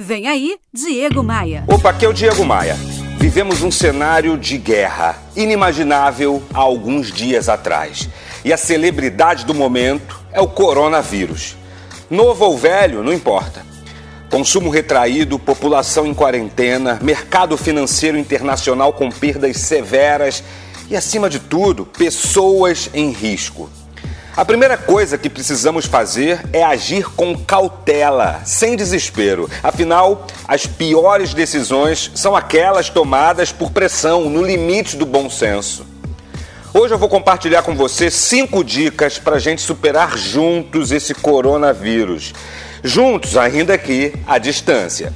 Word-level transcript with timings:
Vem 0.00 0.28
aí, 0.28 0.56
Diego 0.72 1.24
Maia. 1.24 1.64
Opa, 1.66 1.90
aqui 1.90 2.04
é 2.04 2.08
o 2.08 2.12
Diego 2.12 2.44
Maia. 2.44 2.76
Vivemos 3.18 3.64
um 3.64 3.70
cenário 3.72 4.38
de 4.38 4.56
guerra 4.56 5.20
inimaginável 5.34 6.40
há 6.54 6.60
alguns 6.60 7.10
dias 7.10 7.48
atrás. 7.48 8.08
E 8.44 8.52
a 8.52 8.56
celebridade 8.56 9.44
do 9.44 9.52
momento 9.52 10.20
é 10.30 10.40
o 10.40 10.46
coronavírus. 10.46 11.56
Novo 12.08 12.44
ou 12.44 12.56
velho, 12.56 13.02
não 13.02 13.12
importa. 13.12 13.66
Consumo 14.30 14.70
retraído, 14.70 15.36
população 15.36 16.06
em 16.06 16.14
quarentena, 16.14 17.00
mercado 17.02 17.56
financeiro 17.56 18.16
internacional 18.16 18.92
com 18.92 19.10
perdas 19.10 19.56
severas 19.56 20.44
e, 20.88 20.94
acima 20.94 21.28
de 21.28 21.40
tudo, 21.40 21.84
pessoas 21.84 22.88
em 22.94 23.10
risco. 23.10 23.68
A 24.38 24.44
primeira 24.44 24.76
coisa 24.76 25.18
que 25.18 25.28
precisamos 25.28 25.86
fazer 25.86 26.40
é 26.52 26.62
agir 26.62 27.06
com 27.16 27.36
cautela, 27.36 28.40
sem 28.44 28.76
desespero. 28.76 29.50
Afinal, 29.64 30.28
as 30.46 30.64
piores 30.64 31.34
decisões 31.34 32.12
são 32.14 32.36
aquelas 32.36 32.88
tomadas 32.88 33.50
por 33.50 33.72
pressão, 33.72 34.30
no 34.30 34.40
limite 34.40 34.96
do 34.96 35.04
bom 35.04 35.28
senso. 35.28 35.84
Hoje 36.72 36.94
eu 36.94 36.98
vou 36.98 37.08
compartilhar 37.08 37.64
com 37.64 37.74
você 37.74 38.12
cinco 38.12 38.62
dicas 38.62 39.18
para 39.18 39.34
a 39.34 39.40
gente 39.40 39.60
superar 39.60 40.16
juntos 40.16 40.92
esse 40.92 41.14
coronavírus. 41.14 42.32
Juntos, 42.84 43.36
ainda 43.36 43.74
aqui, 43.74 44.14
à 44.24 44.38
distância. 44.38 45.12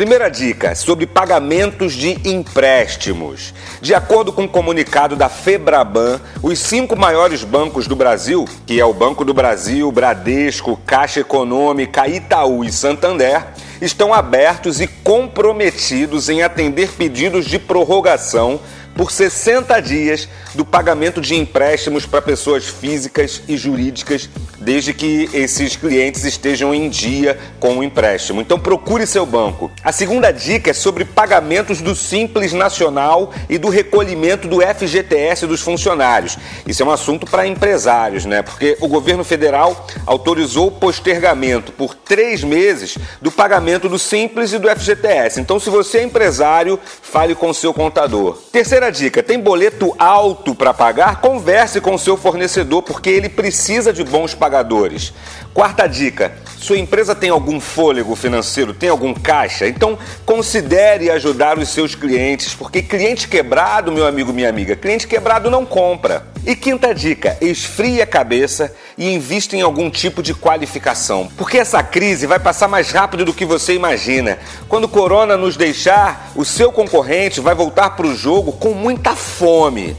Primeira 0.00 0.30
dica 0.30 0.74
sobre 0.74 1.06
pagamentos 1.06 1.92
de 1.92 2.26
empréstimos. 2.26 3.52
De 3.82 3.94
acordo 3.94 4.32
com 4.32 4.40
o 4.40 4.44
um 4.46 4.48
comunicado 4.48 5.14
da 5.14 5.28
Febraban, 5.28 6.18
os 6.42 6.58
cinco 6.58 6.96
maiores 6.96 7.44
bancos 7.44 7.86
do 7.86 7.94
Brasil, 7.94 8.48
que 8.64 8.80
é 8.80 8.84
o 8.86 8.94
Banco 8.94 9.26
do 9.26 9.34
Brasil, 9.34 9.92
Bradesco, 9.92 10.80
Caixa 10.86 11.20
Econômica, 11.20 12.08
Itaú 12.08 12.64
e 12.64 12.72
Santander, 12.72 13.48
estão 13.78 14.14
abertos 14.14 14.80
e 14.80 14.86
comprometidos 14.86 16.30
em 16.30 16.42
atender 16.42 16.92
pedidos 16.92 17.44
de 17.44 17.58
prorrogação 17.58 18.58
por 18.94 19.10
60 19.10 19.80
dias 19.80 20.28
do 20.54 20.64
pagamento 20.64 21.20
de 21.20 21.34
empréstimos 21.34 22.06
para 22.06 22.20
pessoas 22.20 22.66
físicas 22.66 23.42
e 23.48 23.56
jurídicas, 23.56 24.28
desde 24.58 24.92
que 24.92 25.28
esses 25.32 25.76
clientes 25.76 26.24
estejam 26.24 26.74
em 26.74 26.88
dia 26.88 27.38
com 27.58 27.78
o 27.78 27.84
empréstimo. 27.84 28.40
Então 28.40 28.58
procure 28.58 29.06
seu 29.06 29.24
banco. 29.24 29.70
A 29.82 29.92
segunda 29.92 30.30
dica 30.30 30.70
é 30.70 30.74
sobre 30.74 31.04
pagamentos 31.04 31.80
do 31.80 31.94
Simples 31.94 32.52
Nacional 32.52 33.32
e 33.48 33.58
do 33.58 33.68
recolhimento 33.68 34.48
do 34.48 34.60
FGTS 34.60 35.46
dos 35.46 35.60
funcionários. 35.60 36.36
Isso 36.66 36.82
é 36.82 36.86
um 36.86 36.90
assunto 36.90 37.26
para 37.26 37.46
empresários, 37.46 38.24
né? 38.24 38.42
Porque 38.42 38.76
o 38.80 38.88
governo 38.88 39.24
federal 39.24 39.86
autorizou 40.06 40.68
o 40.68 40.72
postergamento 40.72 41.72
por 41.72 41.94
três 41.94 42.42
meses 42.42 42.98
do 43.20 43.30
pagamento 43.30 43.88
do 43.88 43.98
Simples 43.98 44.52
e 44.52 44.58
do 44.58 44.68
FGTS. 44.68 45.40
Então, 45.40 45.58
se 45.58 45.70
você 45.70 45.98
é 45.98 46.02
empresário, 46.02 46.78
fale 47.02 47.34
com 47.34 47.52
seu 47.52 47.72
contador. 47.72 48.38
Terceira 48.80 48.90
dica: 48.90 49.22
tem 49.22 49.38
boleto 49.38 49.94
alto 49.98 50.54
para 50.54 50.72
pagar? 50.72 51.20
Converse 51.20 51.82
com 51.82 51.98
seu 51.98 52.16
fornecedor, 52.16 52.82
porque 52.82 53.10
ele 53.10 53.28
precisa 53.28 53.92
de 53.92 54.02
bons 54.02 54.34
pagadores. 54.34 55.12
Quarta 55.52 55.86
dica: 55.86 56.32
sua 56.56 56.78
empresa 56.78 57.14
tem 57.14 57.28
algum 57.28 57.60
fôlego 57.60 58.16
financeiro, 58.16 58.72
tem 58.72 58.88
algum 58.88 59.12
caixa? 59.12 59.68
Então 59.68 59.98
considere 60.24 61.10
ajudar 61.10 61.58
os 61.58 61.68
seus 61.68 61.94
clientes, 61.94 62.54
porque 62.54 62.80
cliente 62.80 63.28
quebrado, 63.28 63.92
meu 63.92 64.06
amigo, 64.06 64.32
minha 64.32 64.48
amiga, 64.48 64.74
cliente 64.74 65.06
quebrado 65.06 65.50
não 65.50 65.66
compra. 65.66 66.26
E 66.50 66.56
quinta 66.56 66.92
dica: 66.92 67.38
esfrie 67.40 68.02
a 68.02 68.06
cabeça 68.06 68.74
e 68.98 69.08
invista 69.08 69.54
em 69.54 69.60
algum 69.60 69.88
tipo 69.88 70.20
de 70.20 70.34
qualificação, 70.34 71.30
porque 71.36 71.58
essa 71.58 71.80
crise 71.80 72.26
vai 72.26 72.40
passar 72.40 72.66
mais 72.66 72.90
rápido 72.90 73.24
do 73.24 73.32
que 73.32 73.44
você 73.44 73.72
imagina. 73.72 74.36
Quando 74.68 74.86
o 74.86 74.88
corona 74.88 75.36
nos 75.36 75.56
deixar, 75.56 76.32
o 76.34 76.44
seu 76.44 76.72
concorrente 76.72 77.40
vai 77.40 77.54
voltar 77.54 77.90
para 77.90 78.04
o 78.04 78.16
jogo 78.16 78.50
com 78.50 78.70
muita 78.70 79.14
fome. 79.14 79.96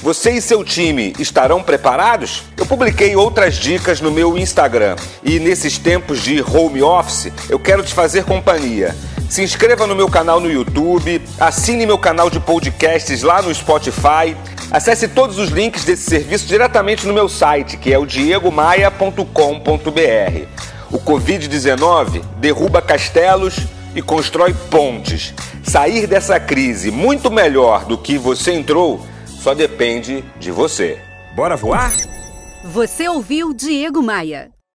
Você 0.00 0.30
e 0.30 0.40
seu 0.40 0.62
time 0.62 1.12
estarão 1.18 1.64
preparados? 1.64 2.44
Eu 2.56 2.64
publiquei 2.64 3.16
outras 3.16 3.56
dicas 3.56 4.00
no 4.00 4.12
meu 4.12 4.38
Instagram 4.38 4.94
e 5.24 5.40
nesses 5.40 5.78
tempos 5.78 6.22
de 6.22 6.40
home 6.40 6.80
office 6.80 7.32
eu 7.48 7.58
quero 7.58 7.82
te 7.82 7.92
fazer 7.92 8.22
companhia. 8.22 8.94
Se 9.28 9.42
inscreva 9.42 9.86
no 9.86 9.94
meu 9.94 10.08
canal 10.08 10.40
no 10.40 10.50
YouTube, 10.50 11.20
assine 11.38 11.84
meu 11.84 11.98
canal 11.98 12.30
de 12.30 12.40
podcasts 12.40 13.22
lá 13.22 13.42
no 13.42 13.52
Spotify, 13.52 14.34
acesse 14.70 15.08
todos 15.08 15.38
os 15.38 15.50
links 15.50 15.84
desse 15.84 16.02
serviço 16.02 16.46
diretamente 16.46 17.06
no 17.06 17.14
meu 17.14 17.28
site, 17.28 17.76
que 17.76 17.92
é 17.92 17.98
o 17.98 18.06
diegomaia.com.br. 18.06 20.46
O 20.90 20.98
Covid-19 20.98 22.22
derruba 22.38 22.80
castelos 22.80 23.56
e 23.94 24.02
constrói 24.02 24.54
pontes. 24.70 25.34
Sair 25.62 26.06
dessa 26.06 26.40
crise 26.40 26.90
muito 26.90 27.30
melhor 27.30 27.84
do 27.84 27.98
que 27.98 28.16
você 28.16 28.52
entrou 28.52 29.04
só 29.26 29.54
depende 29.54 30.24
de 30.38 30.50
você. 30.50 30.98
Bora 31.34 31.56
voar? 31.56 31.92
Você 32.64 33.08
ouviu 33.08 33.54
Diego 33.54 34.02
Maia. 34.02 34.50